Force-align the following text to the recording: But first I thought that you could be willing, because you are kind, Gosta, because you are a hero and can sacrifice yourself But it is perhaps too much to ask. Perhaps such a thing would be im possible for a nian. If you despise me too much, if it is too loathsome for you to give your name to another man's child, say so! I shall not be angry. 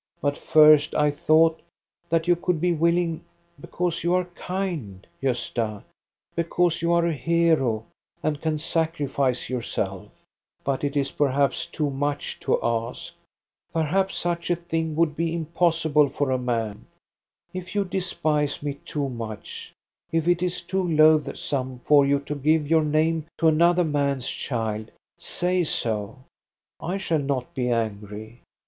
But 0.19 0.35
first 0.35 0.95
I 0.95 1.11
thought 1.11 1.61
that 2.09 2.27
you 2.27 2.35
could 2.35 2.59
be 2.59 2.73
willing, 2.73 3.23
because 3.59 4.03
you 4.03 4.15
are 4.15 4.25
kind, 4.33 5.05
Gosta, 5.21 5.83
because 6.35 6.81
you 6.81 6.91
are 6.93 7.05
a 7.05 7.13
hero 7.13 7.85
and 8.23 8.41
can 8.41 8.57
sacrifice 8.57 9.47
yourself 9.47 10.09
But 10.63 10.83
it 10.83 10.97
is 10.97 11.11
perhaps 11.11 11.67
too 11.67 11.91
much 11.91 12.39
to 12.39 12.59
ask. 12.63 13.13
Perhaps 13.73 14.15
such 14.17 14.49
a 14.49 14.55
thing 14.55 14.95
would 14.95 15.15
be 15.15 15.35
im 15.35 15.45
possible 15.45 16.09
for 16.09 16.31
a 16.31 16.39
nian. 16.39 16.79
If 17.53 17.75
you 17.75 17.85
despise 17.85 18.63
me 18.63 18.79
too 18.83 19.07
much, 19.07 19.71
if 20.11 20.27
it 20.27 20.41
is 20.41 20.61
too 20.61 20.81
loathsome 20.81 21.77
for 21.83 22.07
you 22.07 22.19
to 22.21 22.33
give 22.33 22.67
your 22.67 22.83
name 22.83 23.27
to 23.37 23.49
another 23.49 23.83
man's 23.83 24.27
child, 24.27 24.89
say 25.19 25.63
so! 25.63 26.17
I 26.79 26.97
shall 26.97 27.19
not 27.21 27.53
be 27.53 27.69
angry. 27.69 28.41